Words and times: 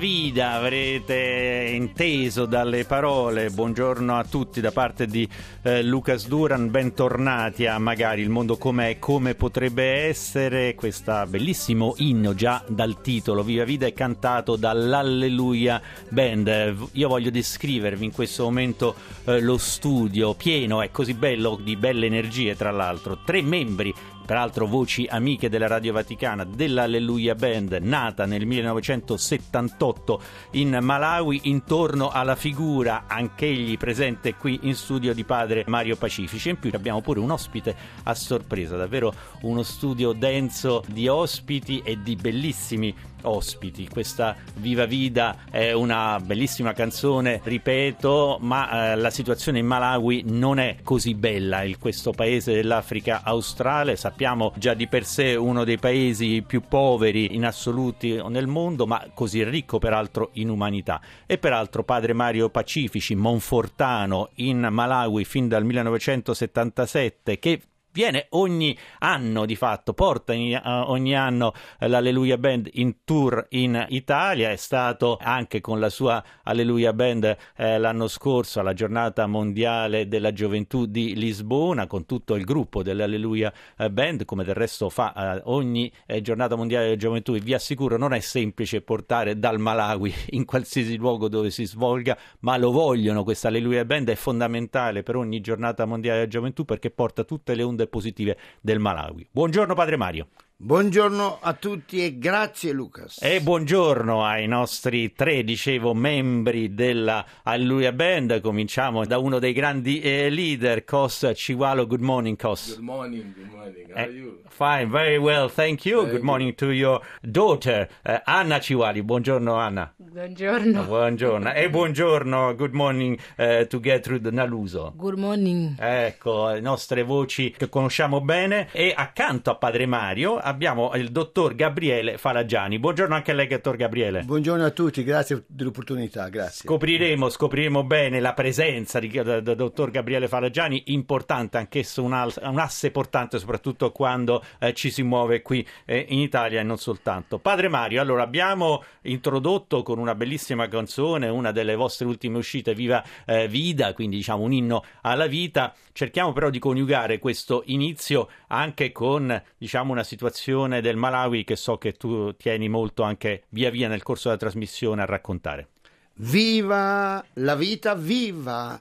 Vida, 0.00 0.52
avrete 0.52 1.72
inteso 1.74 2.46
dalle 2.46 2.86
parole. 2.86 3.50
Buongiorno 3.50 4.16
a 4.16 4.24
tutti 4.24 4.62
da 4.62 4.72
parte 4.72 5.06
di 5.06 5.28
eh, 5.60 5.82
Lucas 5.82 6.26
Duran, 6.26 6.70
bentornati 6.70 7.66
a 7.66 7.78
Magari 7.78 8.22
il 8.22 8.30
mondo 8.30 8.56
com'è, 8.56 8.98
come 8.98 9.34
potrebbe 9.34 10.06
essere. 10.06 10.74
Questo 10.74 11.26
bellissimo 11.28 11.92
inno 11.98 12.32
già 12.34 12.64
dal 12.66 13.02
titolo, 13.02 13.42
Viva 13.42 13.64
Vida, 13.64 13.86
è 13.86 13.92
cantato 13.92 14.56
dall'Alleluia 14.56 15.82
Band. 16.08 16.88
Io 16.92 17.08
voglio 17.08 17.28
descrivervi 17.28 18.02
in 18.02 18.12
questo 18.12 18.44
momento 18.44 18.94
eh, 19.26 19.38
lo 19.42 19.58
studio 19.58 20.32
pieno, 20.32 20.80
è 20.80 20.90
così 20.90 21.12
bello, 21.12 21.60
di 21.62 21.76
belle 21.76 22.06
energie 22.06 22.56
tra 22.56 22.70
l'altro. 22.70 23.18
Tre 23.22 23.42
membri 23.42 23.94
peraltro 24.30 24.64
voci 24.68 25.08
amiche 25.10 25.48
della 25.48 25.66
Radio 25.66 25.92
Vaticana, 25.92 26.44
dell'Alleluia 26.44 27.34
Band, 27.34 27.80
nata 27.82 28.26
nel 28.26 28.46
1978 28.46 30.22
in 30.52 30.78
Malawi, 30.80 31.40
intorno 31.48 32.10
alla 32.10 32.36
figura, 32.36 33.06
anch'egli 33.08 33.76
presente 33.76 34.36
qui 34.36 34.60
in 34.62 34.76
studio 34.76 35.12
di 35.14 35.24
padre 35.24 35.64
Mario 35.66 35.96
Pacifici. 35.96 36.50
In 36.50 36.60
più 36.60 36.70
abbiamo 36.72 37.00
pure 37.00 37.18
un 37.18 37.32
ospite 37.32 37.74
a 38.04 38.14
sorpresa, 38.14 38.76
davvero 38.76 39.12
uno 39.40 39.64
studio 39.64 40.12
denso 40.12 40.84
di 40.86 41.08
ospiti 41.08 41.82
e 41.84 42.00
di 42.00 42.14
bellissimi 42.14 42.94
ospiti. 43.22 43.88
Questa 43.88 44.36
Viva 44.54 44.86
Vida 44.86 45.38
è 45.50 45.72
una 45.72 46.20
bellissima 46.20 46.72
canzone, 46.72 47.40
ripeto, 47.42 48.38
ma 48.40 48.92
eh, 48.92 48.96
la 48.96 49.10
situazione 49.10 49.58
in 49.58 49.66
Malawi 49.66 50.22
non 50.28 50.60
è 50.60 50.76
così 50.84 51.14
bella. 51.14 51.64
In 51.64 51.78
questo 51.78 52.12
paese 52.12 52.54
dell'Africa 52.54 53.22
australe 53.24 53.96
sappiamo 53.96 54.19
già 54.56 54.74
di 54.74 54.86
per 54.86 55.04
sé 55.04 55.34
uno 55.34 55.64
dei 55.64 55.78
paesi 55.78 56.42
più 56.46 56.62
poveri 56.68 57.34
in 57.34 57.46
assoluti 57.46 58.20
nel 58.28 58.46
mondo, 58.46 58.86
ma 58.86 59.04
così 59.14 59.42
ricco 59.44 59.78
peraltro 59.78 60.30
in 60.34 60.50
umanità. 60.50 61.00
E 61.26 61.38
peraltro 61.38 61.84
padre 61.84 62.12
Mario 62.12 62.50
Pacifici, 62.50 63.14
monfortano 63.14 64.30
in 64.36 64.68
Malawi 64.70 65.24
fin 65.24 65.48
dal 65.48 65.64
1977, 65.64 67.38
che 67.38 67.60
viene 67.92 68.26
ogni 68.30 68.76
anno 68.98 69.46
di 69.46 69.56
fatto, 69.56 69.92
porta 69.92 70.32
in, 70.32 70.60
uh, 70.62 70.90
ogni 70.90 71.14
anno 71.14 71.52
l'Alleluia 71.78 72.38
Band 72.38 72.68
in 72.74 73.04
tour 73.04 73.46
in 73.50 73.86
Italia, 73.88 74.50
è 74.50 74.56
stato 74.56 75.18
anche 75.20 75.60
con 75.60 75.80
la 75.80 75.88
sua 75.88 76.22
Alleluia 76.44 76.92
Band 76.92 77.36
eh, 77.56 77.78
l'anno 77.78 78.08
scorso 78.08 78.60
alla 78.60 78.72
giornata 78.72 79.26
mondiale 79.26 80.08
della 80.08 80.32
gioventù 80.32 80.86
di 80.86 81.14
Lisbona 81.14 81.86
con 81.86 82.06
tutto 82.06 82.34
il 82.34 82.44
gruppo 82.44 82.82
dell'Alleluia 82.82 83.52
eh, 83.76 83.90
Band, 83.90 84.24
come 84.24 84.44
del 84.44 84.54
resto 84.54 84.88
fa 84.88 85.36
eh, 85.36 85.42
ogni 85.44 85.90
eh, 86.06 86.20
giornata 86.20 86.56
mondiale 86.56 86.84
della 86.84 86.96
gioventù 86.96 87.34
e 87.34 87.40
vi 87.40 87.54
assicuro 87.54 87.96
non 87.96 88.12
è 88.12 88.20
semplice 88.20 88.80
portare 88.80 89.38
dal 89.38 89.58
Malawi 89.58 90.12
in 90.30 90.44
qualsiasi 90.44 90.96
luogo 90.96 91.28
dove 91.28 91.50
si 91.50 91.64
svolga, 91.64 92.16
ma 92.40 92.56
lo 92.56 92.70
vogliono, 92.70 93.24
questa 93.24 93.48
Alleluia 93.48 93.84
Band. 93.84 94.08
È 94.10 94.14
fondamentale 94.14 95.02
per 95.02 95.16
ogni 95.16 95.40
giornata 95.40 95.84
mondiale 95.84 96.18
della 96.18 96.30
gioventù 96.30 96.64
perché 96.64 96.90
porta 96.90 97.24
tutte 97.24 97.54
le 97.54 97.62
positive 97.90 98.36
del 98.60 98.78
Malawi. 98.78 99.28
Buongiorno 99.30 99.74
Padre 99.74 99.96
Mario. 99.96 100.28
Buongiorno 100.62 101.38
a 101.40 101.54
tutti 101.54 102.04
e 102.04 102.18
grazie 102.18 102.72
Lucas. 102.72 103.22
E 103.22 103.40
buongiorno 103.40 104.22
ai 104.22 104.46
nostri 104.46 105.14
tre, 105.14 105.42
dicevo, 105.42 105.94
membri 105.94 106.74
della 106.74 107.24
Alleluia 107.44 107.92
Band. 107.92 108.42
Cominciamo 108.42 109.06
da 109.06 109.16
uno 109.16 109.38
dei 109.38 109.54
grandi 109.54 110.02
eh, 110.02 110.28
leader, 110.28 110.84
Cos 110.84 111.32
Ciwalo. 111.34 111.86
Good 111.86 112.02
morning, 112.02 112.36
Cos. 112.36 112.74
Good 112.74 112.84
morning, 112.84 113.34
good 113.34 113.50
morning. 113.50 113.90
How 113.90 114.02
are 114.02 114.12
you? 114.12 114.42
Fine, 114.50 114.90
very 114.90 115.16
well, 115.16 115.48
thank 115.48 115.86
you. 115.86 116.02
Very 116.02 116.10
good 116.16 116.24
morning 116.24 116.54
to 116.56 116.70
your 116.72 117.00
daughter, 117.22 117.88
uh, 118.04 118.18
Anna 118.24 118.58
Ciwali. 118.58 119.02
Buongiorno, 119.02 119.54
Anna. 119.54 119.90
Buongiorno. 119.96 120.84
Buongiorno. 120.84 121.54
E 121.54 121.70
buongiorno, 121.70 122.54
good 122.54 122.74
morning 122.74 123.18
uh, 123.38 123.66
to 123.66 123.80
Gertrude 123.80 124.30
Naluso. 124.30 124.92
Good 124.94 125.16
morning. 125.16 125.76
Ecco, 125.78 126.50
le 126.50 126.60
nostre 126.60 127.02
voci 127.02 127.54
che 127.56 127.70
conosciamo 127.70 128.20
bene. 128.20 128.68
E 128.72 128.92
accanto 128.94 129.50
a 129.50 129.54
Padre 129.54 129.86
Mario 129.86 130.36
abbiamo 130.50 130.90
il 130.94 131.10
dottor 131.10 131.54
Gabriele 131.54 132.18
Falaggiani. 132.18 132.78
Buongiorno 132.78 133.14
anche 133.14 133.30
a 133.30 133.34
lei, 133.34 133.46
dottor 133.46 133.76
Gabriele. 133.76 134.22
Buongiorno 134.22 134.64
a 134.64 134.70
tutti, 134.70 135.02
grazie 135.04 135.44
dell'opportunità, 135.46 136.28
grazie. 136.28 136.66
Scopriremo, 136.66 137.28
scopriremo 137.28 137.84
bene 137.84 138.20
la 138.20 138.34
presenza 138.34 138.98
di, 138.98 139.08
del 139.08 139.42
dottor 139.42 139.90
Gabriele 139.90 140.28
Falaggiani, 140.28 140.82
importante 140.86 141.56
anch'esso, 141.56 142.02
un, 142.02 142.12
al, 142.12 142.32
un 142.42 142.58
asse 142.58 142.90
portante 142.90 143.38
soprattutto 143.38 143.92
quando 143.92 144.44
eh, 144.58 144.74
ci 144.74 144.90
si 144.90 145.02
muove 145.02 145.40
qui 145.40 145.66
eh, 145.86 146.06
in 146.08 146.18
Italia 146.18 146.60
e 146.60 146.64
non 146.64 146.78
soltanto. 146.78 147.38
Padre 147.38 147.68
Mario, 147.68 148.00
allora 148.00 148.24
abbiamo 148.24 148.82
introdotto 149.02 149.82
con 149.82 149.98
una 149.98 150.14
bellissima 150.16 150.68
canzone, 150.68 151.28
una 151.28 151.52
delle 151.52 151.76
vostre 151.76 152.06
ultime 152.06 152.38
uscite, 152.38 152.74
Viva 152.74 153.02
eh, 153.24 153.46
Vida, 153.46 153.94
quindi 153.94 154.16
diciamo 154.16 154.42
un 154.42 154.52
inno 154.52 154.84
alla 155.02 155.26
vita. 155.26 155.72
Cerchiamo 155.92 156.32
però 156.32 156.50
di 156.50 156.58
coniugare 156.58 157.18
questo 157.18 157.62
inizio 157.66 158.28
anche 158.48 158.90
con 158.90 159.40
diciamo 159.56 159.92
una 159.92 160.02
situazione 160.02 160.38
del 160.44 160.96
Malawi 160.96 161.44
che 161.44 161.56
so 161.56 161.76
che 161.76 161.92
tu 161.92 162.34
tieni 162.36 162.68
molto 162.68 163.02
anche 163.02 163.44
via 163.50 163.70
via 163.70 163.88
nel 163.88 164.02
corso 164.02 164.28
della 164.28 164.40
trasmissione 164.40 165.02
a 165.02 165.04
raccontare. 165.04 165.68
Viva 166.14 167.24
la 167.34 167.54
vita, 167.54 167.94
viva 167.94 168.80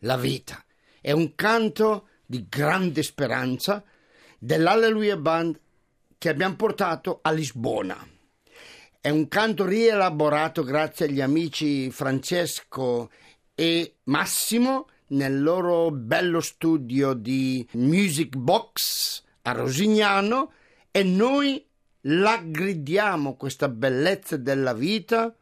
la 0.00 0.16
vita. 0.16 0.64
È 1.00 1.10
un 1.10 1.34
canto 1.34 2.08
di 2.24 2.46
grande 2.48 3.02
speranza 3.02 3.82
dell'Alleluia 4.38 5.16
Band 5.16 5.58
che 6.16 6.28
abbiamo 6.28 6.54
portato 6.54 7.18
a 7.22 7.32
Lisbona. 7.32 7.96
È 9.00 9.08
un 9.08 9.26
canto 9.28 9.64
rielaborato 9.64 10.62
grazie 10.62 11.06
agli 11.06 11.20
amici 11.20 11.90
Francesco 11.90 13.10
e 13.54 13.96
Massimo 14.04 14.86
nel 15.08 15.42
loro 15.42 15.90
bello 15.90 16.40
studio 16.40 17.14
di 17.14 17.66
Music 17.72 18.36
Box 18.36 19.22
a 19.42 19.52
Rosignano 19.52 20.52
e 20.90 21.02
noi 21.02 21.64
la 22.04 22.40
gridiamo 22.42 23.36
questa 23.36 23.68
bellezza 23.68 24.36
della 24.36 24.72
vita 24.72 25.34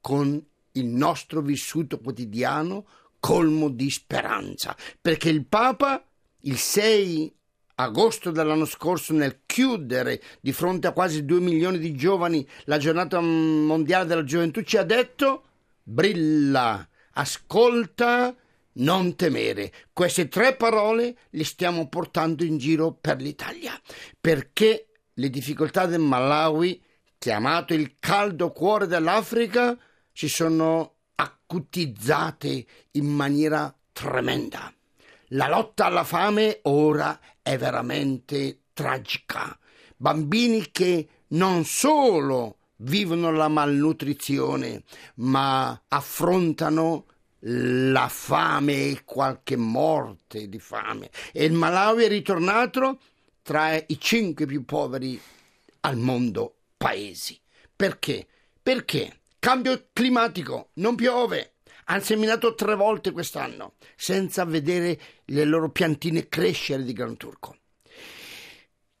con 0.00 0.42
il 0.72 0.86
nostro 0.86 1.40
vissuto 1.40 1.98
quotidiano 1.98 2.86
colmo 3.20 3.68
di 3.68 3.90
speranza 3.90 4.76
perché 5.00 5.28
il 5.28 5.44
Papa 5.44 6.02
il 6.42 6.56
6 6.56 7.34
agosto 7.76 8.30
dell'anno 8.30 8.64
scorso 8.64 9.12
nel 9.12 9.40
chiudere 9.44 10.22
di 10.40 10.52
fronte 10.52 10.86
a 10.86 10.92
quasi 10.92 11.24
due 11.24 11.40
milioni 11.40 11.78
di 11.78 11.94
giovani 11.94 12.46
la 12.64 12.78
giornata 12.78 13.20
mondiale 13.20 14.06
della 14.06 14.24
gioventù 14.24 14.62
ci 14.62 14.76
ha 14.76 14.82
detto 14.82 15.44
brilla, 15.82 16.86
ascolta, 17.12 18.34
non 18.74 19.16
temere. 19.16 19.72
Queste 19.92 20.28
tre 20.28 20.54
parole 20.54 21.16
le 21.30 21.44
stiamo 21.44 21.88
portando 21.88 22.44
in 22.44 22.58
giro 22.58 22.92
per 22.92 23.20
l'Italia 23.20 23.80
perché 24.20 24.87
le 25.18 25.30
difficoltà 25.30 25.86
del 25.86 26.00
Malawi, 26.00 26.80
chiamato 27.18 27.74
il 27.74 27.96
caldo 27.98 28.52
cuore 28.52 28.86
dell'Africa, 28.86 29.76
si 30.12 30.28
sono 30.28 30.94
acutizzate 31.16 32.66
in 32.92 33.06
maniera 33.06 33.74
tremenda. 33.92 34.72
La 35.32 35.48
lotta 35.48 35.86
alla 35.86 36.04
fame 36.04 36.60
ora 36.62 37.18
è 37.42 37.58
veramente 37.58 38.60
tragica. 38.72 39.58
Bambini 39.96 40.70
che 40.70 41.08
non 41.28 41.64
solo 41.64 42.58
vivono 42.76 43.32
la 43.32 43.48
malnutrizione, 43.48 44.84
ma 45.16 45.82
affrontano 45.88 47.06
la 47.40 48.08
fame 48.08 48.90
e 48.90 49.02
qualche 49.04 49.56
morte 49.56 50.48
di 50.48 50.60
fame. 50.60 51.10
E 51.32 51.44
il 51.44 51.52
Malawi 51.52 52.04
è 52.04 52.08
ritornato 52.08 53.00
tra 53.48 53.82
i 53.86 53.98
cinque 53.98 54.44
più 54.44 54.66
poveri 54.66 55.18
al 55.80 55.96
mondo 55.96 56.56
paesi. 56.76 57.40
Perché? 57.74 58.26
Perché 58.62 59.20
cambio 59.38 59.86
climatico, 59.94 60.68
non 60.74 60.94
piove. 60.94 61.52
Hanno 61.84 62.02
seminato 62.02 62.54
tre 62.54 62.74
volte 62.74 63.10
quest'anno 63.10 63.76
senza 63.96 64.44
vedere 64.44 65.00
le 65.24 65.44
loro 65.44 65.70
piantine 65.70 66.28
crescere 66.28 66.84
di 66.84 66.92
Gran 66.92 67.16
Turco. 67.16 67.56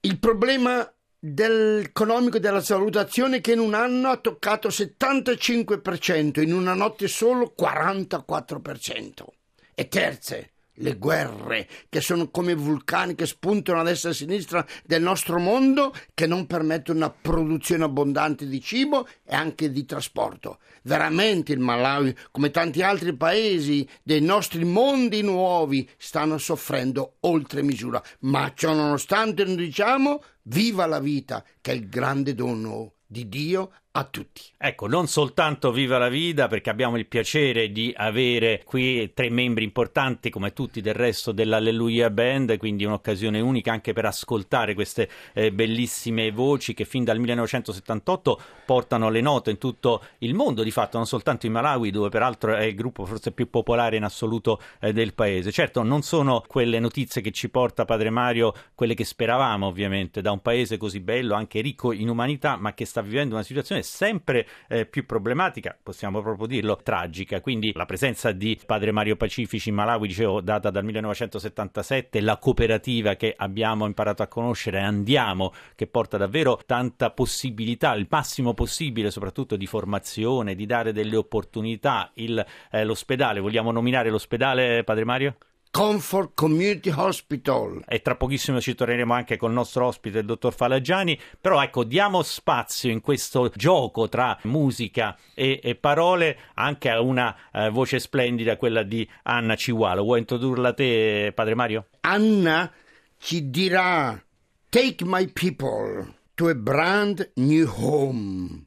Il 0.00 0.18
problema 0.18 0.90
dell'economico 1.18 2.38
della 2.38 2.62
salutazione 2.62 3.42
che 3.42 3.52
in 3.52 3.58
un 3.58 3.74
anno 3.74 4.08
ha 4.08 4.16
toccato 4.16 4.68
75%, 4.68 6.40
in 6.40 6.54
una 6.54 6.72
notte 6.72 7.06
solo 7.06 7.52
44%. 7.54 9.26
E 9.74 9.88
terze, 9.88 10.52
le 10.78 10.96
guerre, 10.96 11.68
che 11.88 12.00
sono 12.00 12.30
come 12.30 12.54
vulcani 12.54 13.14
che 13.14 13.26
spuntano 13.26 13.80
a 13.80 13.84
destra 13.84 14.10
e 14.10 14.12
a 14.12 14.16
sinistra 14.16 14.66
del 14.84 15.02
nostro 15.02 15.38
mondo, 15.38 15.94
che 16.14 16.26
non 16.26 16.46
permettono 16.46 16.98
una 16.98 17.10
produzione 17.10 17.84
abbondante 17.84 18.46
di 18.46 18.60
cibo 18.60 19.06
e 19.24 19.34
anche 19.34 19.70
di 19.70 19.84
trasporto. 19.84 20.58
Veramente 20.82 21.52
il 21.52 21.58
Malawi, 21.58 22.14
come 22.30 22.50
tanti 22.50 22.82
altri 22.82 23.14
paesi 23.14 23.88
dei 24.02 24.20
nostri 24.20 24.64
mondi 24.64 25.22
nuovi, 25.22 25.88
stanno 25.96 26.38
soffrendo 26.38 27.16
oltre 27.20 27.62
misura. 27.62 28.02
Ma 28.20 28.52
ciò 28.54 28.72
nonostante 28.72 29.44
noi 29.44 29.56
diciamo 29.56 30.22
viva 30.44 30.86
la 30.86 31.00
vita, 31.00 31.44
che 31.60 31.72
è 31.72 31.74
il 31.74 31.88
grande 31.88 32.34
dono 32.34 32.94
di 33.06 33.28
Dio 33.28 33.72
a 33.98 34.04
tutti. 34.04 34.42
Ecco, 34.56 34.86
non 34.86 35.08
soltanto 35.08 35.72
viva 35.72 35.98
la 35.98 36.08
vita, 36.08 36.46
perché 36.46 36.70
abbiamo 36.70 36.96
il 36.96 37.06
piacere 37.06 37.72
di 37.72 37.92
avere 37.96 38.62
qui 38.64 39.12
tre 39.12 39.28
membri 39.28 39.64
importanti 39.64 40.30
come 40.30 40.52
tutti 40.52 40.80
del 40.80 40.94
resto 40.94 41.32
dell'Alleluia 41.32 42.08
Band, 42.10 42.56
quindi 42.58 42.84
un'occasione 42.84 43.40
unica 43.40 43.72
anche 43.72 43.92
per 43.92 44.04
ascoltare 44.04 44.74
queste 44.74 45.08
eh, 45.32 45.52
bellissime 45.52 46.30
voci 46.30 46.74
che 46.74 46.84
fin 46.84 47.02
dal 47.02 47.18
1978 47.18 48.40
portano 48.64 49.10
le 49.10 49.20
note 49.20 49.50
in 49.50 49.58
tutto 49.58 50.02
il 50.18 50.34
mondo, 50.34 50.62
di 50.62 50.70
fatto 50.70 50.96
non 50.96 51.06
soltanto 51.06 51.46
in 51.46 51.52
Malawi, 51.52 51.90
dove 51.90 52.08
peraltro 52.08 52.54
è 52.54 52.64
il 52.64 52.74
gruppo 52.76 53.04
forse 53.04 53.32
più 53.32 53.50
popolare 53.50 53.96
in 53.96 54.04
assoluto 54.04 54.60
eh, 54.80 54.92
del 54.92 55.14
paese. 55.14 55.50
Certo, 55.50 55.82
non 55.82 56.02
sono 56.02 56.44
quelle 56.46 56.78
notizie 56.78 57.20
che 57.20 57.32
ci 57.32 57.48
porta 57.48 57.84
Padre 57.84 58.10
Mario, 58.10 58.54
quelle 58.76 58.94
che 58.94 59.04
speravamo 59.04 59.66
ovviamente, 59.66 60.20
da 60.20 60.30
un 60.30 60.40
paese 60.40 60.76
così 60.76 61.00
bello, 61.00 61.34
anche 61.34 61.60
ricco 61.60 61.92
in 61.92 62.08
umanità, 62.08 62.56
ma 62.56 62.74
che 62.74 62.84
sta 62.84 63.02
vivendo 63.02 63.34
una 63.34 63.42
situazione 63.44 63.82
sempre 63.88 64.46
eh, 64.68 64.86
più 64.86 65.06
problematica, 65.06 65.76
possiamo 65.82 66.20
proprio 66.20 66.46
dirlo, 66.46 66.76
tragica. 66.76 67.40
Quindi 67.40 67.72
la 67.74 67.86
presenza 67.86 68.32
di 68.32 68.58
padre 68.64 68.92
Mario 68.92 69.16
Pacifici 69.16 69.70
in 69.70 69.74
Malawi, 69.74 70.08
dicevo, 70.08 70.40
data 70.40 70.70
dal 70.70 70.84
1977, 70.84 72.20
la 72.20 72.36
cooperativa 72.36 73.14
che 73.14 73.34
abbiamo 73.36 73.86
imparato 73.86 74.22
a 74.22 74.28
conoscere, 74.28 74.80
andiamo, 74.80 75.52
che 75.74 75.86
porta 75.86 76.16
davvero 76.16 76.60
tanta 76.66 77.10
possibilità, 77.10 77.94
il 77.94 78.06
massimo 78.08 78.54
possibile, 78.54 79.10
soprattutto 79.10 79.56
di 79.56 79.66
formazione, 79.66 80.54
di 80.54 80.66
dare 80.66 80.92
delle 80.92 81.16
opportunità. 81.16 82.10
Il, 82.14 82.44
eh, 82.70 82.84
l'ospedale, 82.84 83.40
vogliamo 83.40 83.72
nominare 83.72 84.10
l'ospedale, 84.10 84.84
padre 84.84 85.04
Mario? 85.04 85.36
Comfort 85.70 86.32
Community 86.34 86.90
Hospital. 86.94 87.82
E 87.86 88.00
tra 88.00 88.16
pochissimo 88.16 88.60
ci 88.60 88.74
torneremo 88.74 89.12
anche 89.12 89.36
col 89.36 89.52
nostro 89.52 89.86
ospite, 89.86 90.18
il 90.18 90.24
dottor 90.24 90.54
Falaggiani. 90.54 91.18
Però 91.40 91.62
ecco, 91.62 91.84
diamo 91.84 92.22
spazio 92.22 92.90
in 92.90 93.00
questo 93.00 93.50
gioco 93.54 94.08
tra 94.08 94.38
musica 94.42 95.16
e, 95.34 95.60
e 95.62 95.74
parole 95.74 96.38
anche 96.54 96.90
a 96.90 97.00
una 97.00 97.34
uh, 97.52 97.70
voce 97.70 97.98
splendida, 97.98 98.56
quella 98.56 98.82
di 98.82 99.08
Anna 99.24 99.54
Ciualo. 99.54 100.02
Vuoi 100.02 100.20
introdurla 100.20 100.72
te, 100.72 101.32
padre 101.34 101.54
Mario? 101.54 101.86
Anna 102.00 102.70
ci 103.18 103.50
dirà: 103.50 104.20
Take 104.68 105.04
my 105.04 105.28
people 105.28 106.14
to 106.34 106.48
a 106.48 106.54
brand 106.54 107.32
new 107.34 107.70
home. 107.76 108.66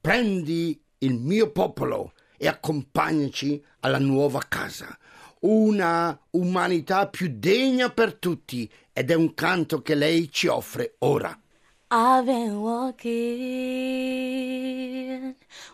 Prendi 0.00 0.80
il 0.98 1.14
mio 1.14 1.50
popolo 1.50 2.12
e 2.36 2.48
accompagnaci 2.48 3.62
alla 3.80 3.98
nuova 3.98 4.42
casa 4.46 4.98
una 5.46 6.18
umanità 6.30 7.06
più 7.08 7.30
degna 7.30 7.90
per 7.90 8.14
tutti 8.14 8.70
ed 8.92 9.10
è 9.10 9.14
un 9.14 9.34
canto 9.34 9.82
che 9.82 9.94
lei 9.94 10.30
ci 10.30 10.46
offre 10.46 10.94
ora. 11.00 11.38
I've 11.90 12.24
been 12.24 12.60
walking 12.60 13.04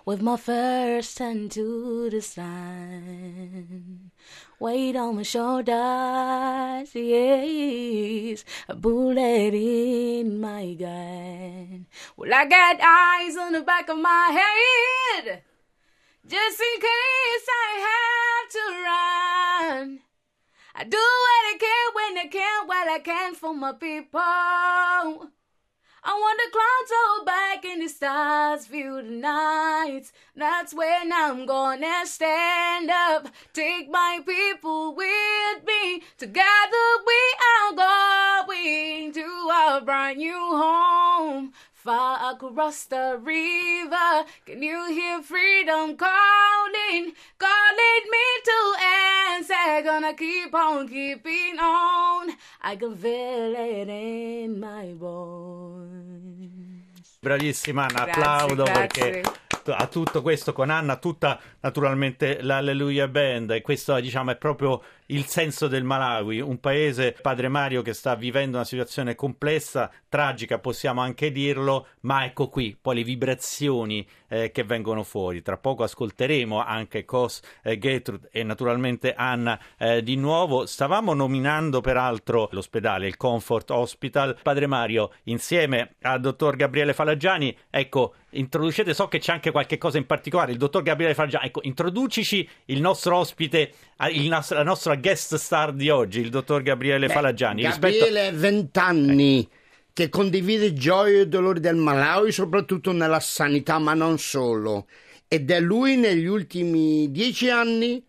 with 0.05 0.20
my 0.20 0.37
first 0.37 1.19
hand 1.19 1.52
to 1.52 2.08
the 2.11 2.20
sun. 2.20 4.11
Weight 4.58 4.96
on 4.96 5.17
my 5.17 5.22
shoulders, 5.22 6.94
yes, 6.94 8.44
a 8.69 8.75
bullet 8.75 9.55
in 9.55 10.40
my 10.40 10.75
gun. 10.75 11.87
Well, 12.17 12.34
I 12.34 12.44
got 12.44 12.81
eyes 12.82 13.37
on 13.38 13.52
the 13.52 13.62
back 13.62 13.88
of 13.88 13.96
my 13.96 14.43
head. 15.24 15.44
Just 16.31 16.60
in 16.60 16.81
case 16.81 17.46
I 17.67 17.70
have 17.91 18.46
to 18.56 18.65
run. 18.87 19.99
I 20.77 20.84
do 20.84 20.96
what 20.96 21.43
I 21.51 21.56
can 21.58 21.87
when 21.96 22.19
I 22.25 22.29
can, 22.31 22.69
while 22.69 22.89
I 22.89 23.01
can 23.01 23.34
for 23.34 23.53
my 23.53 23.72
people. 23.72 24.20
I 26.03 26.15
want 26.15 26.41
the 26.41 26.51
clouds 26.53 26.93
all 27.01 27.25
back 27.25 27.65
and 27.65 27.82
the 27.82 27.89
stars 27.89 28.69
view 28.69 29.03
the 29.03 29.10
night. 29.10 30.13
That's 30.37 30.72
when 30.72 31.13
I'm 31.13 31.46
gonna 31.46 32.06
stand 32.06 32.91
up. 32.91 33.27
Take 33.53 33.91
my 33.91 34.20
people 34.25 34.94
with 34.94 35.65
me. 35.67 36.03
Together 36.17 36.87
we 37.06 37.20
are 37.51 37.75
going 37.75 39.13
to 39.15 39.51
a 39.53 39.82
brand 39.84 40.19
new 40.19 40.39
home. 40.39 41.53
Far 41.82 42.34
across 42.34 42.84
the 42.84 43.19
river, 43.22 44.27
can 44.44 44.63
you 44.63 44.84
hear 44.93 45.22
freedom 45.22 45.96
calling? 45.96 47.15
Calling 47.39 48.05
me 48.10 48.41
to 48.44 48.75
answer. 49.32 49.81
Gonna 49.82 50.13
keep 50.13 50.55
on 50.55 50.89
keeping 50.89 51.58
on. 51.58 52.37
I 52.60 52.77
can 52.77 52.94
feel 52.94 53.55
it 53.56 53.89
in 53.89 54.60
my 54.60 54.93
bones. 54.93 57.17
Bravissima 57.20 57.87
applaudo 57.87 58.65
grazie. 58.65 59.20
perché 59.20 59.40
a 59.67 59.86
tutto 59.86 60.22
questo 60.22 60.52
con 60.52 60.70
Anna, 60.70 60.96
tutta 60.96 61.38
naturalmente 61.60 62.43
l'Alleluia 62.43 63.08
Band 63.08 63.50
e 63.50 63.60
questo 63.60 63.98
diciamo 64.00 64.31
è 64.31 64.36
proprio 64.36 64.82
il 65.10 65.26
senso 65.26 65.69
del 65.69 65.84
Malawi, 65.84 66.40
un 66.40 66.60
paese, 66.60 67.17
Padre 67.20 67.48
Mario, 67.48 67.82
che 67.82 67.93
sta 67.93 68.14
vivendo 68.14 68.56
una 68.56 68.67
situazione 68.67 69.14
complessa, 69.14 69.90
tragica, 70.08 70.58
possiamo 70.58 71.00
anche 71.00 71.32
dirlo, 71.32 71.88
ma 72.00 72.24
ecco 72.24 72.48
qui 72.48 72.76
poi 72.81 72.96
le 72.96 73.02
vibrazioni 73.02 74.06
eh, 74.29 74.50
che 74.52 74.62
vengono 74.64 75.02
fuori. 75.02 75.43
Tra 75.43 75.56
poco 75.56 75.82
ascolteremo 75.82 76.62
anche 76.62 77.05
Cos 77.05 77.40
eh, 77.62 77.79
Gertrude 77.79 78.29
e 78.31 78.44
naturalmente 78.44 79.14
Anna 79.14 79.58
eh, 79.76 80.02
di 80.02 80.17
nuovo. 80.17 80.67
Stavamo 80.67 81.12
nominando 81.12 81.81
peraltro 81.81 82.48
l'ospedale, 82.52 83.06
il 83.06 83.17
Comfort 83.17 83.70
Hospital. 83.70 84.38
Padre 84.40 84.67
Mario, 84.67 85.12
insieme 85.24 85.96
al 86.02 86.20
dottor 86.20 86.55
Gabriele 86.56 86.94
Falaggiani, 86.94 87.56
ecco, 87.69 88.14
introducete, 88.32 88.94
so 88.94 89.08
che 89.08 89.19
c'è 89.19 89.32
anche 89.32 89.51
qualche 89.51 89.79
cosa 89.79 89.99
in 89.99 90.06
particolare, 90.06 90.53
il 90.53 90.58
dottor 90.58 90.82
Gabriele 90.82 91.15
Falaggiani, 91.15 91.46
ecco, 91.46 91.60
introducici 91.65 92.49
il 92.67 92.81
nostro 92.81 93.17
ospite, 93.17 93.72
il 94.13 94.29
nostro, 94.29 94.56
la 94.56 94.65
nostra 94.65 94.96
guest 94.96 95.34
star 95.37 95.72
di 95.72 95.89
oggi, 95.91 96.20
il 96.20 96.31
dottor 96.31 96.63
Gabriele 96.63 97.06
Beh, 97.06 97.13
Falaggiani. 97.13 97.63
Gabriele, 97.63 98.31
rispetto... 98.31 98.41
20 98.41 98.79
anni, 98.79 99.49
che 99.93 100.08
condivide 100.08 100.72
gioie 100.72 101.20
e 101.20 101.29
dolori 101.29 101.60
del 101.60 101.77
Malawi, 101.77 102.32
soprattutto 102.32 102.93
nella 102.93 103.20
sanità, 103.20 103.79
ma 103.79 103.94
non 103.94 104.19
solo. 104.19 104.87
Ed 105.27 105.51
è 105.51 105.60
lui 105.60 105.96
negli 105.96 106.27
ultimi 106.27 107.10
dieci 107.10 107.51
anni, 107.51 108.05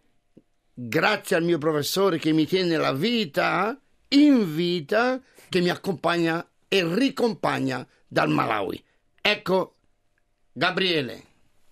grazie 0.74 1.36
al 1.36 1.44
mio 1.44 1.58
professore 1.58 2.18
che 2.18 2.32
mi 2.32 2.46
tiene 2.46 2.78
la 2.78 2.94
vita, 2.94 3.80
in 4.10 4.56
vita, 4.56 5.20
che 5.50 5.62
mi 5.62 5.70
accompagna 5.70 6.46
e 6.68 6.84
ricompagna 6.96 7.86
dal 8.08 8.30
Malawi. 8.30 8.82
Ecco, 9.22 9.76
Gabriele. 10.62 11.24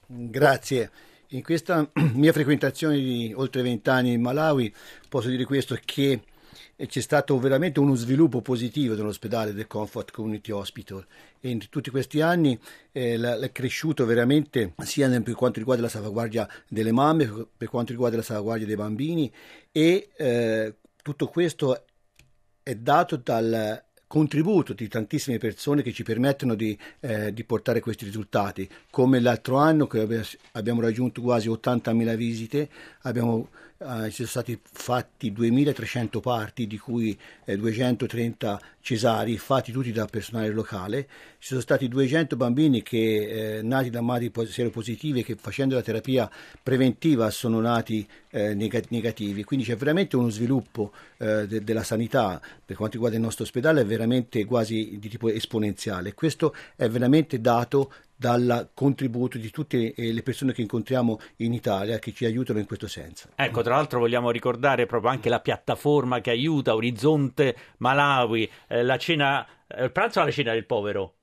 Grazie. 0.08 0.90
In 1.28 1.44
questa 1.44 1.88
mia 2.16 2.34
frequentazione 2.34 2.96
di 2.96 3.32
oltre 3.36 3.62
vent'anni 3.62 4.14
in 4.14 4.22
Malawi 4.22 4.74
posso 5.08 5.30
dire 5.30 5.46
questo 5.46 5.78
che 5.86 6.24
c'è 6.76 7.00
stato 7.00 7.38
veramente 7.38 7.80
uno 7.80 7.94
sviluppo 7.94 8.42
positivo 8.42 8.96
dell'ospedale 8.96 9.54
del 9.54 9.68
Comfort 9.68 10.10
Community 10.10 10.50
Hospital 10.50 11.06
e 11.40 11.50
in 11.52 11.70
tutti 11.70 11.92
questi 11.92 12.22
anni 12.22 12.60
eh, 12.92 13.20
è 13.20 13.52
cresciuto 13.52 14.08
veramente 14.08 14.74
sia 14.84 15.08
per 15.22 15.36
quanto 15.36 15.60
riguarda 15.60 15.84
la 15.84 15.90
salvaguardia 15.90 16.50
delle 16.68 16.92
mamme, 16.92 17.48
per 17.56 17.68
quanto 17.68 17.92
riguarda 17.92 18.18
la 18.18 18.24
salvaguardia 18.24 18.66
dei 18.66 18.76
bambini 18.76 19.32
e 19.72 20.10
eh, 20.18 20.78
tutto 21.04 21.28
questo 21.28 21.86
è 22.64 22.74
dato 22.74 23.18
dal 23.18 23.84
contributo 24.10 24.74
di 24.74 24.88
tantissime 24.88 25.38
persone 25.38 25.84
che 25.84 25.94
ci 25.94 26.02
permettono 26.02 26.56
di, 26.56 26.76
eh, 27.02 27.32
di 27.32 27.44
portare 27.44 27.80
questi 27.80 28.06
risultati, 28.06 28.68
come 28.90 29.20
l'altro 29.20 29.58
anno 29.58 29.86
che 29.86 30.00
abbiamo 30.54 30.82
raggiunto 30.82 31.22
quasi 31.22 31.48
80.000 31.48 32.16
visite, 32.16 32.70
abbiamo 33.04 33.50
eh, 33.82 34.10
ci 34.10 34.16
sono 34.16 34.28
stati 34.28 34.60
fatti 34.62 35.32
2300 35.32 36.20
parti, 36.20 36.68
di 36.68 36.78
cui 36.78 37.18
eh, 37.46 37.56
230 37.56 38.62
cesari, 38.82 39.38
fatti 39.38 39.72
tutti 39.72 39.92
da 39.94 40.06
personale 40.06 40.50
locale. 40.50 41.08
Ci 41.38 41.48
sono 41.48 41.62
stati 41.62 41.88
200 41.88 42.36
bambini 42.36 42.82
che 42.84 43.58
eh, 43.58 43.62
nati 43.62 43.90
da 43.90 44.02
madri 44.02 44.32
seropositive 44.48 45.24
che 45.24 45.36
facendo 45.36 45.76
la 45.76 45.82
terapia 45.82 46.30
preventiva 46.62 47.30
sono 47.30 47.62
nati 47.62 48.06
eh, 48.32 48.54
negativi. 48.54 49.46
Quindi 49.46 49.66
c'è 49.66 49.78
veramente 49.78 50.18
uno 50.18 50.30
sviluppo 50.30 50.92
eh, 51.18 51.48
de- 51.48 51.64
della 51.64 51.84
sanità 51.84 52.42
per 52.66 52.76
quanto 52.76 52.96
riguarda 52.96 53.18
il 53.18 53.24
nostro 53.24 53.46
ospedale, 53.46 53.82
è 53.82 53.86
veramente 53.86 54.44
quasi 54.44 54.98
di 55.00 55.08
tipo 55.08 55.30
esponenziale. 55.30 56.14
Questo 56.14 56.54
è 56.76 56.90
veramente 56.90 57.40
dato 57.40 57.94
dal 58.20 58.72
contributo 58.74 59.38
di 59.38 59.50
tutte 59.50 59.94
eh, 59.94 60.12
le 60.12 60.24
persone 60.24 60.52
che 60.52 60.60
incontriamo 60.60 61.20
in 61.38 61.54
Italia 61.54 62.00
che 62.00 62.12
ci 62.12 62.26
aiutano 62.26 62.60
in 62.60 62.66
questo 62.66 62.90
senso. 62.90 63.30
Ecco, 63.34 63.62
tra 63.62 63.76
l'altro 63.76 64.00
vogliamo 64.00 64.30
ricordare 64.30 64.86
proprio 64.86 65.10
anche 65.10 65.30
la 65.30 65.40
piattaforma 65.40 66.20
che 66.20 66.32
aiuta 66.32 66.76
Orizzonte 66.76 67.56
Malawi, 67.78 68.50
eh, 68.68 68.84
la 68.84 68.98
cena, 68.98 69.48
eh, 69.66 69.86
il 69.86 69.92
pranzo 69.94 70.20
alla 70.20 70.32
cena 70.32 70.52
del 70.52 70.66
povero. 70.66 71.19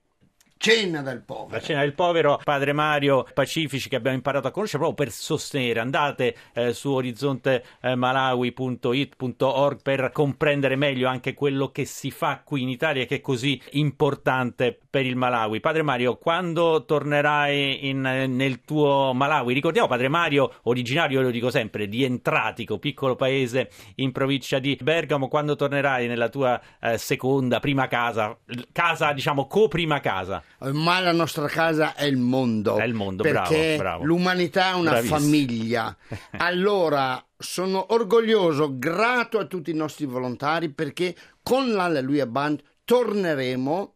Cena 0.58 1.02
del 1.02 1.22
povero. 1.22 1.54
La 1.54 1.60
cena 1.60 1.80
del 1.80 1.92
povero, 1.92 2.40
Padre 2.42 2.72
Mario 2.72 3.26
Pacifici 3.34 3.90
che 3.90 3.96
abbiamo 3.96 4.16
imparato 4.16 4.48
a 4.48 4.50
conoscere 4.50 4.82
proprio 4.82 5.06
per 5.06 5.14
sostenere. 5.14 5.80
Andate 5.80 6.34
eh, 6.54 6.72
su 6.72 6.92
orizzontemalawi.it.org 6.92 9.82
per 9.82 10.10
comprendere 10.12 10.76
meglio 10.76 11.08
anche 11.08 11.34
quello 11.34 11.70
che 11.70 11.84
si 11.84 12.10
fa 12.10 12.40
qui 12.42 12.62
in 12.62 12.70
Italia 12.70 13.04
che 13.04 13.16
è 13.16 13.20
così 13.20 13.60
importante 13.72 14.78
per 14.88 15.04
il 15.04 15.14
Malawi. 15.14 15.60
Padre 15.60 15.82
Mario, 15.82 16.16
quando 16.16 16.86
tornerai 16.86 17.88
in, 17.88 18.00
nel 18.00 18.62
tuo 18.62 19.12
Malawi? 19.14 19.52
Ricordiamo 19.52 19.88
Padre 19.88 20.08
Mario, 20.08 20.54
originario, 20.62 21.20
lo 21.20 21.30
dico 21.30 21.50
sempre, 21.50 21.86
di 21.86 22.02
Entratico, 22.02 22.78
piccolo 22.78 23.14
paese 23.14 23.68
in 23.96 24.10
provincia 24.10 24.58
di 24.58 24.74
Bergamo. 24.80 25.28
Quando 25.28 25.54
tornerai 25.54 26.08
nella 26.08 26.30
tua 26.30 26.58
eh, 26.80 26.96
seconda, 26.96 27.60
prima 27.60 27.88
casa, 27.88 28.38
casa 28.72 29.12
diciamo 29.12 29.46
co-prima 29.46 30.00
casa? 30.00 30.42
Ma 30.58 31.00
la 31.00 31.12
nostra 31.12 31.46
casa 31.48 31.94
è 31.94 32.04
il 32.04 32.16
mondo. 32.16 32.78
È 32.78 32.84
il 32.84 32.94
mondo, 32.94 33.22
perché 33.22 33.74
bravo, 33.76 33.76
bravo. 33.76 34.04
l'umanità 34.04 34.70
è 34.70 34.74
una 34.74 34.90
Bravissimo. 34.92 35.18
famiglia. 35.18 35.96
Allora 36.38 37.22
sono 37.36 37.92
orgoglioso, 37.92 38.78
grato 38.78 39.38
a 39.38 39.44
tutti 39.44 39.70
i 39.70 39.74
nostri 39.74 40.06
volontari 40.06 40.70
perché 40.70 41.14
con 41.42 41.72
l'Alleluia 41.72 42.26
Band 42.26 42.62
torneremo 42.84 43.94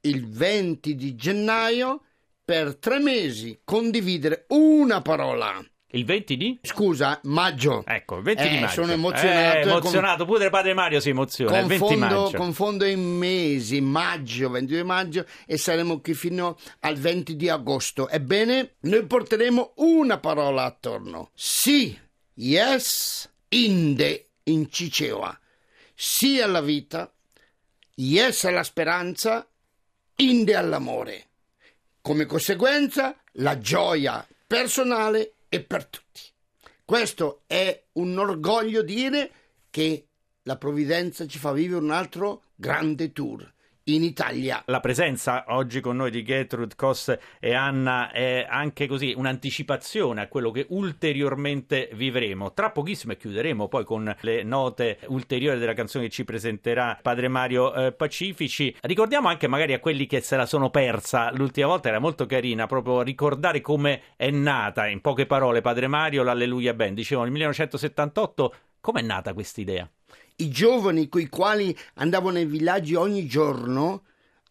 il 0.00 0.28
20 0.28 0.96
di 0.96 1.14
gennaio 1.14 2.02
per 2.44 2.76
tre 2.76 2.98
mesi 2.98 3.60
condividere 3.64 4.46
una 4.48 5.00
parola. 5.00 5.64
Il 5.94 6.04
20 6.06 6.36
di? 6.38 6.58
Scusa, 6.62 7.20
maggio. 7.24 7.84
Ecco, 7.86 8.16
il 8.16 8.22
20 8.22 8.48
di 8.48 8.56
Eh, 8.56 8.60
maggio. 8.60 8.72
sono 8.72 8.92
emozionato. 8.92 9.56
Eh, 9.58 9.60
emozionato, 9.70 10.24
pure 10.24 10.48
Padre 10.48 10.72
Mario 10.74 11.00
si 11.00 11.10
emoziona. 11.10 11.58
il 11.58 11.66
20 11.66 11.84
Confondo, 11.84 12.22
maggio. 12.22 12.36
confondo 12.38 12.84
i 12.86 12.96
mesi, 12.96 13.80
maggio, 13.82 14.48
22 14.48 14.82
maggio 14.84 15.26
e 15.46 15.58
saremo 15.58 16.00
qui 16.00 16.14
fino 16.14 16.56
al 16.80 16.96
20 16.96 17.36
di 17.36 17.48
agosto. 17.50 18.08
Ebbene, 18.08 18.76
noi 18.80 19.04
porteremo 19.04 19.72
una 19.76 20.18
parola 20.18 20.64
attorno. 20.64 21.30
Sì, 21.34 21.98
yes, 22.34 23.30
inde 23.48 24.28
in 24.44 24.70
Cicewa. 24.70 25.38
Sì 25.94 26.40
alla 26.40 26.62
vita, 26.62 27.12
yes 27.96 28.44
alla 28.44 28.62
speranza, 28.62 29.46
inde 30.16 30.54
all'amore. 30.56 31.26
Come 32.00 32.24
conseguenza, 32.26 33.14
la 33.36 33.58
gioia 33.58 34.26
personale 34.46 35.34
e 35.54 35.62
per 35.62 35.84
tutti. 35.84 36.22
Questo 36.82 37.42
è 37.46 37.88
un 37.92 38.16
orgoglio 38.16 38.80
dire 38.80 39.30
che 39.68 40.06
la 40.44 40.56
provvidenza 40.56 41.26
ci 41.26 41.38
fa 41.38 41.52
vivere 41.52 41.82
un 41.82 41.90
altro 41.90 42.44
grande 42.54 43.12
tour 43.12 43.52
in 43.84 44.02
Italia. 44.02 44.62
La 44.66 44.80
presenza 44.80 45.44
oggi 45.48 45.80
con 45.80 45.96
noi 45.96 46.10
di 46.10 46.22
Gertrude 46.22 46.74
Koss 46.76 47.16
e 47.40 47.54
Anna 47.54 48.10
è 48.10 48.46
anche 48.48 48.86
così 48.86 49.12
un'anticipazione 49.16 50.20
a 50.20 50.28
quello 50.28 50.50
che 50.50 50.66
ulteriormente 50.70 51.90
vivremo. 51.94 52.52
Tra 52.52 52.70
pochissimo 52.70 53.12
e 53.12 53.16
chiuderemo 53.16 53.68
poi 53.68 53.84
con 53.84 54.14
le 54.20 54.42
note 54.42 54.98
ulteriori 55.06 55.58
della 55.58 55.74
canzone 55.74 56.04
che 56.04 56.10
ci 56.10 56.24
presenterà 56.24 56.98
Padre 57.00 57.28
Mario 57.28 57.74
eh, 57.74 57.92
Pacifici. 57.92 58.74
Ricordiamo 58.82 59.28
anche 59.28 59.48
magari 59.48 59.72
a 59.72 59.80
quelli 59.80 60.06
che 60.06 60.20
se 60.20 60.36
la 60.36 60.46
sono 60.46 60.70
persa 60.70 61.30
l'ultima 61.32 61.66
volta, 61.66 61.88
era 61.88 61.98
molto 61.98 62.26
carina 62.26 62.66
proprio 62.66 63.02
ricordare 63.02 63.60
come 63.60 64.02
è 64.16 64.30
nata, 64.30 64.86
in 64.86 65.00
poche 65.00 65.26
parole, 65.26 65.60
Padre 65.60 65.88
Mario, 65.88 66.22
l'Alleluia 66.22 66.74
Band. 66.74 66.94
Dicevo 66.94 67.22
nel 67.22 67.30
1978, 67.32 68.54
come 68.80 69.00
è 69.00 69.02
nata 69.02 69.32
questa 69.32 69.60
idea? 69.60 69.88
I 70.36 70.50
giovani 70.50 71.08
coi 71.08 71.28
quali 71.28 71.76
andavo 71.94 72.30
nei 72.30 72.46
villaggi 72.46 72.94
ogni 72.94 73.26
giorno 73.26 74.04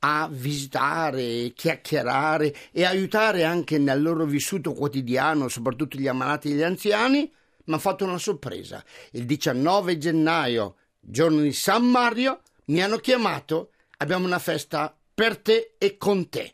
a 0.03 0.27
visitare, 0.31 1.51
chiacchierare 1.53 2.55
e 2.71 2.85
aiutare 2.85 3.43
anche 3.43 3.77
nel 3.77 4.01
loro 4.01 4.25
vissuto 4.25 4.73
quotidiano, 4.73 5.47
soprattutto 5.47 5.97
gli 5.97 6.07
ammalati 6.07 6.51
e 6.51 6.55
gli 6.55 6.63
anziani, 6.63 7.31
mi 7.65 7.73
ha 7.73 7.77
fatto 7.77 8.05
una 8.05 8.17
sorpresa. 8.17 8.83
Il 9.11 9.25
19 9.25 9.97
gennaio, 9.97 10.75
giorno 10.99 11.41
di 11.41 11.53
San 11.53 11.85
Mario, 11.85 12.41
mi 12.65 12.81
hanno 12.81 12.97
chiamato, 12.97 13.71
abbiamo 13.97 14.25
una 14.25 14.39
festa 14.39 14.95
per 15.13 15.37
te 15.37 15.73
e 15.77 15.97
con 15.97 16.29
te. 16.29 16.53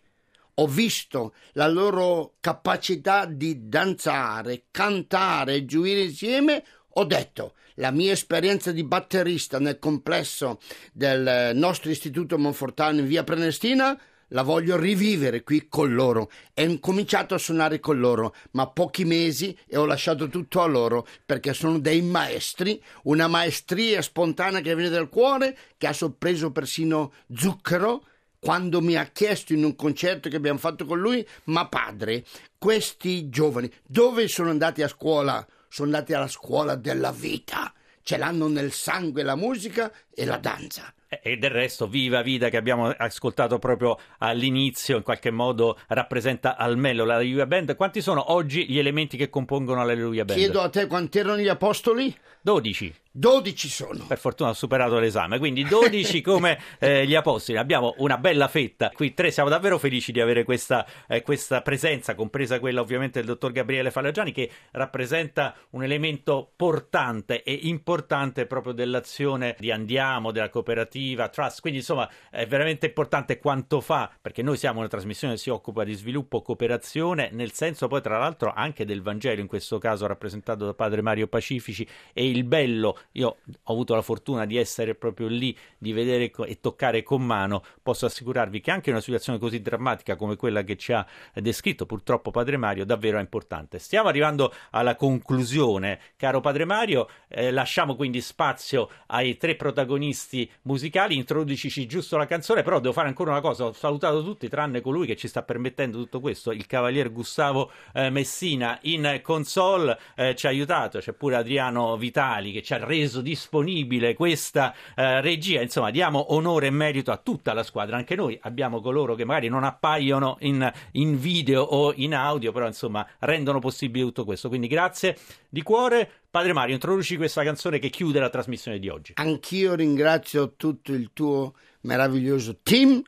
Ho 0.56 0.68
visto 0.68 1.34
la 1.54 1.68
loro 1.68 2.34
capacità 2.40 3.26
di 3.26 3.70
danzare, 3.70 4.64
cantare 4.72 5.66
gioire 5.66 6.02
insieme. 6.02 6.66
Ho 7.00 7.04
detto, 7.04 7.54
la 7.76 7.92
mia 7.92 8.12
esperienza 8.12 8.72
di 8.72 8.84
batterista 8.84 9.60
nel 9.60 9.78
complesso 9.78 10.60
del 10.92 11.52
nostro 11.54 11.92
istituto 11.92 12.40
Monfortano 12.40 13.02
in 13.02 13.08
via 13.08 13.24
Prenestina 13.24 13.96
la 14.30 14.42
voglio 14.42 14.78
rivivere 14.78 15.44
qui 15.44 15.68
con 15.70 15.94
loro. 15.94 16.32
Ho 16.56 16.80
cominciato 16.80 17.36
a 17.36 17.38
suonare 17.38 17.80
con 17.80 18.00
loro, 18.00 18.34
ma 18.54 18.66
pochi 18.66 19.06
mesi 19.06 19.56
e 19.68 19.78
ho 19.78 19.86
lasciato 19.86 20.28
tutto 20.28 20.60
a 20.62 20.66
loro 20.66 21.06
perché 21.24 21.54
sono 21.54 21.78
dei 21.78 22.02
maestri, 22.02 22.82
una 23.04 23.28
maestria 23.28 24.02
spontanea 24.02 24.62
che 24.62 24.74
viene 24.74 24.90
dal 24.90 25.08
cuore, 25.08 25.56
che 25.78 25.86
ha 25.86 25.94
sorpreso 25.94 26.52
persino 26.52 27.14
Zucchero 27.32 28.06
quando 28.40 28.82
mi 28.82 28.96
ha 28.96 29.06
chiesto 29.06 29.54
in 29.54 29.64
un 29.64 29.76
concerto 29.76 30.30
che 30.30 30.36
abbiamo 30.36 30.58
fatto 30.58 30.86
con 30.86 31.00
lui, 31.00 31.26
ma 31.46 31.68
padre, 31.68 32.26
questi 32.58 33.30
giovani 33.30 33.72
dove 33.86 34.28
sono 34.28 34.50
andati 34.50 34.82
a 34.82 34.88
scuola? 34.88 35.48
Sono 35.70 35.90
andati 35.92 36.14
alla 36.14 36.28
scuola 36.28 36.76
della 36.76 37.12
vita, 37.12 37.74
ce 38.02 38.18
l'hanno 38.18 38.48
nel 38.48 38.72
sangue 38.72 39.24
la 39.24 39.36
musica 39.36 39.92
e 40.14 40.26
la 40.26 40.38
danza. 40.38 40.94
E 41.10 41.38
del 41.38 41.52
resto, 41.52 41.88
Viva 41.88 42.22
Vita, 42.22 42.50
che 42.50 42.58
abbiamo 42.58 42.88
ascoltato 42.90 43.60
proprio 43.60 43.98
all'inizio, 44.18 44.98
in 44.98 45.04
qualche 45.04 45.32
modo 45.32 45.80
rappresenta 45.88 46.58
al 46.58 46.78
meglio 46.78 47.06
l'Alleluia 47.06 47.46
Band. 47.46 47.78
Quanti 47.78 48.02
sono 48.02 48.34
oggi 48.34 48.70
gli 48.70 48.78
elementi 48.78 49.16
che 49.16 49.30
compongono 49.30 49.86
l'Alleluia 49.86 50.26
Band? 50.26 50.38
Chiedo 50.38 50.60
a 50.60 50.70
te 50.70 50.86
quanti 50.88 51.20
erano 51.20 51.38
gli 51.38 51.48
apostoli? 51.48 52.14
12. 52.42 52.94
12 53.18 53.68
sono. 53.68 54.06
Per 54.06 54.20
fortuna 54.20 54.52
ho 54.52 54.54
superato 54.54 55.00
l'esame, 55.00 55.40
quindi 55.40 55.64
12 55.64 56.22
come 56.22 56.60
eh, 56.78 57.08
gli 57.08 57.16
apostoli. 57.16 57.58
Abbiamo 57.58 57.96
una 57.98 58.20
bella 58.20 58.48
fetta. 58.48 58.92
Qui 58.94 59.16
tre 59.16 59.32
siamo 59.32 59.50
davvero 59.50 59.80
felici 59.80 60.12
di 60.12 60.22
avere 60.22 60.44
questa, 60.44 60.86
eh, 61.08 61.24
questa 61.24 61.64
presenza, 61.64 62.14
compresa 62.14 62.60
quella 62.60 62.80
ovviamente 62.80 63.18
del 63.18 63.30
dottor 63.30 63.54
Gabriele 63.54 63.90
Falaggiani, 63.90 64.32
che 64.32 64.52
rappresenta 64.72 65.56
un 65.72 65.84
elemento 65.84 66.52
portante 66.56 67.42
e 67.42 67.54
importante 67.64 68.46
proprio 68.46 68.74
dell'azione 68.74 69.56
di 69.58 69.72
Andiamo, 69.72 70.32
della 70.32 70.50
cooperativa 70.50 71.28
Trust. 71.30 71.62
Quindi 71.62 71.80
insomma 71.80 72.08
è 72.30 72.46
veramente 72.46 72.86
importante 72.86 73.40
quanto 73.40 73.82
fa, 73.82 74.12
perché 74.22 74.44
noi 74.44 74.58
siamo 74.58 74.78
una 74.78 74.88
trasmissione 74.88 75.34
che 75.34 75.40
si 75.40 75.50
occupa 75.50 75.84
di 75.84 75.96
sviluppo, 75.96 76.44
cooperazione, 76.44 77.30
nel 77.32 77.52
senso 77.52 77.88
poi 77.88 78.02
tra 78.02 78.20
l'altro 78.20 78.54
anche 78.56 78.86
del 78.86 79.02
Vangelo, 79.02 79.42
in 79.42 79.48
questo 79.48 79.80
caso 79.80 80.06
rappresentato 80.06 80.66
da 80.66 80.76
padre 80.76 81.02
Mario 81.02 81.26
Pacifici, 81.26 81.88
e 82.14 82.30
il 82.30 82.44
bello 82.44 82.96
io 83.14 83.38
ho 83.64 83.74
avuto 83.74 83.96
la 83.96 84.02
fortuna 84.02 84.46
di 84.46 84.58
essere 84.58 84.96
proprio 84.96 85.28
lì, 85.28 85.56
di 85.78 85.92
vedere 85.92 86.32
e 86.46 86.60
toccare 86.60 87.04
con 87.04 87.26
mano, 87.26 87.64
posso 87.82 88.06
assicurarvi 88.06 88.62
che 88.62 88.72
anche 88.72 88.92
una 88.92 89.02
situazione 89.02 89.40
così 89.40 89.62
drammatica 89.62 90.16
come 90.16 90.36
quella 90.36 90.64
che 90.64 90.78
ci 90.78 90.94
ha 90.94 91.06
descritto 91.34 91.86
purtroppo 91.86 92.32
Padre 92.32 92.58
Mario 92.58 92.86
davvero 92.86 93.18
è 93.18 93.22
importante. 93.22 93.80
Stiamo 93.80 94.10
arrivando 94.10 94.54
alla 94.72 94.96
conclusione, 94.96 96.00
caro 96.16 96.42
Padre 96.42 96.66
Mario, 96.66 97.10
eh, 97.28 97.52
lasciamo 97.52 97.96
quindi 97.96 98.22
spazio 98.22 98.90
ai 99.08 99.38
tre 99.38 99.56
protagonisti 99.56 100.50
musicali, 100.64 101.16
introducici 101.16 101.86
giusto 101.88 102.18
la 102.18 102.26
canzone, 102.26 102.62
però 102.62 102.80
devo 102.80 102.94
fare 102.94 103.08
ancora 103.08 103.32
una 103.32 103.42
cosa, 103.42 103.66
ho 103.66 103.74
salutato 103.74 104.24
tutti 104.24 104.48
tranne 104.48 104.82
colui 104.82 105.08
che 105.08 105.16
ci 105.16 105.28
sta 105.28 105.42
permettendo 105.44 105.98
tutto 105.98 106.20
questo, 106.20 106.52
il 106.52 106.68
cavalier 106.68 107.12
Gustavo 107.12 107.72
eh, 107.94 108.10
Messina 108.10 108.78
in 108.84 109.22
console 109.24 109.98
eh, 110.16 110.36
ci 110.36 110.46
ha 110.46 110.50
aiutato, 110.50 111.00
c'è 111.00 111.14
pure 111.14 111.36
Adriano 111.36 111.98
Vitali 111.98 112.52
che 112.52 112.62
ci 112.62 112.74
ha 112.74 112.78
reso 112.78 112.97
disponibile 113.06 114.14
questa 114.14 114.74
eh, 114.96 115.22
regia, 115.22 115.62
insomma 115.62 115.92
diamo 115.92 116.34
onore 116.34 116.68
e 116.68 116.72
merito 116.72 117.12
a 117.12 117.18
tutta 117.18 117.54
la 117.54 117.64
squadra, 117.64 117.98
anche 117.98 118.16
noi 118.16 118.38
abbiamo 118.42 118.82
coloro 118.82 119.16
che 119.16 119.26
magari 119.26 119.48
non 119.48 119.64
appaiono 119.64 120.38
in, 120.42 120.72
in 120.94 121.20
video 121.20 121.62
o 121.64 121.94
in 121.96 122.16
audio, 122.16 122.52
però 122.52 122.68
insomma 122.68 123.08
rendono 123.20 123.60
possibile 123.60 124.06
tutto 124.06 124.26
questo, 124.26 124.48
quindi 124.50 124.68
grazie 124.68 125.18
di 125.50 125.62
cuore. 125.62 126.10
Padre 126.30 126.54
Mario, 126.54 126.76
introduci 126.76 127.18
questa 127.18 127.44
canzone 127.44 127.80
che 127.80 127.90
chiude 127.90 128.20
la 128.20 128.30
trasmissione 128.30 128.80
di 128.80 128.90
oggi. 128.90 129.14
Anch'io 129.16 129.76
ringrazio 129.76 130.54
tutto 130.56 130.94
il 130.94 131.12
tuo 131.14 131.54
meraviglioso 131.82 132.60
team 132.62 133.02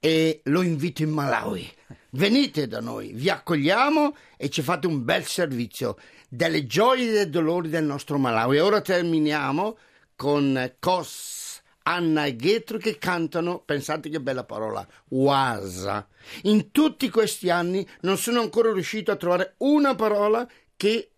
e 0.00 0.40
lo 0.44 0.62
invito 0.62 1.02
in 1.02 1.10
Malawi. 1.10 1.68
Venite 2.10 2.66
da 2.66 2.80
noi, 2.80 3.12
vi 3.12 3.28
accogliamo 3.28 4.16
e 4.36 4.48
ci 4.48 4.62
fate 4.62 4.86
un 4.86 5.04
bel 5.04 5.24
servizio 5.24 5.96
delle 6.36 6.66
gioie 6.66 7.08
e 7.08 7.12
dei 7.12 7.30
dolori 7.30 7.70
del 7.70 7.84
nostro 7.84 8.18
Malawi. 8.18 8.58
Ora 8.58 8.82
terminiamo 8.82 9.78
con 10.14 10.74
Cos, 10.78 11.62
Anna 11.84 12.26
e 12.26 12.36
Ghetro 12.36 12.76
che 12.76 12.98
cantano, 12.98 13.60
pensate 13.60 14.10
che 14.10 14.20
bella 14.20 14.44
parola, 14.44 14.86
Wasa. 15.08 16.06
In 16.42 16.70
tutti 16.72 17.08
questi 17.08 17.48
anni 17.48 17.86
non 18.00 18.18
sono 18.18 18.40
ancora 18.40 18.70
riuscito 18.70 19.10
a 19.10 19.16
trovare 19.16 19.54
una 19.58 19.94
parola 19.94 20.46
che 20.76 21.12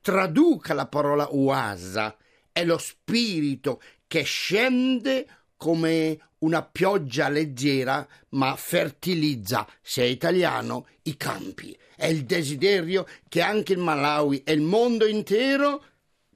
traduca 0.00 0.72
la 0.72 0.86
parola 0.86 1.28
Wasa. 1.30 2.16
È 2.50 2.64
lo 2.64 2.78
spirito 2.78 3.82
che 4.06 4.22
scende 4.22 5.26
come 5.56 6.18
una 6.44 6.62
pioggia 6.62 7.28
leggera 7.28 8.06
ma 8.30 8.54
fertilizza, 8.54 9.66
se 9.80 10.02
è 10.02 10.06
italiano, 10.06 10.86
i 11.02 11.16
campi. 11.16 11.76
È 11.96 12.06
il 12.06 12.24
desiderio 12.24 13.06
che 13.28 13.40
anche 13.40 13.72
il 13.72 13.78
Malawi 13.78 14.42
e 14.44 14.52
il 14.52 14.60
mondo 14.60 15.06
intero 15.06 15.82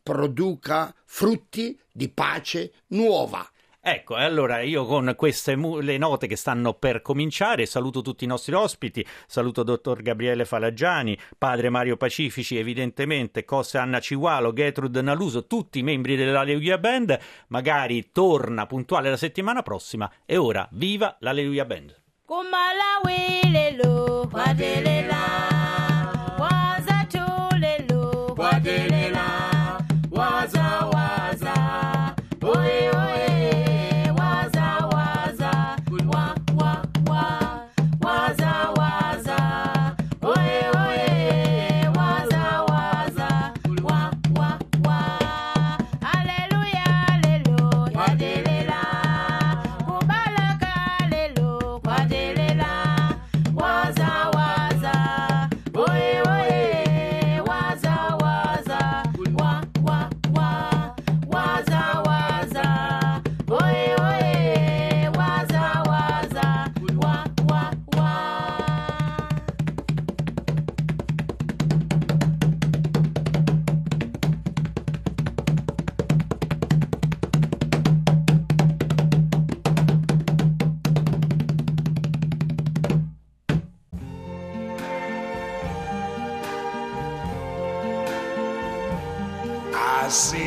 produca 0.03 0.95
frutti 1.05 1.79
di 1.93 2.09
pace 2.09 2.73
nuova. 2.89 3.47
Ecco, 3.91 4.17
allora 4.17 4.61
io 4.61 4.85
con 4.85 5.15
queste 5.17 5.57
mu- 5.57 5.79
le 5.79 5.97
note 5.97 6.27
che 6.27 6.37
stanno 6.37 6.75
per 6.75 7.01
cominciare 7.01 7.65
saluto 7.65 8.03
tutti 8.03 8.25
i 8.25 8.27
nostri 8.27 8.53
ospiti, 8.53 9.03
saluto 9.27 9.63
dottor 9.63 10.03
Gabriele 10.03 10.45
Falaggiani, 10.45 11.19
padre 11.39 11.71
Mario 11.71 11.97
Pacifici, 11.97 12.59
evidentemente, 12.59 13.47
Cose 13.47 13.79
Anna 13.79 13.99
Ciualo, 13.99 14.53
Gertrude 14.53 15.01
Naluso, 15.01 15.47
tutti 15.47 15.79
i 15.79 15.83
membri 15.83 16.17
dell'Alleluia 16.17 16.77
Band, 16.77 17.19
magari 17.47 18.11
torna 18.13 18.67
puntuale 18.67 19.09
la 19.09 19.17
settimana 19.17 19.63
prossima. 19.63 20.13
E 20.27 20.37
ora 20.37 20.69
viva 20.73 21.17
l'Alleluia 21.21 21.65
Band. 21.65 21.97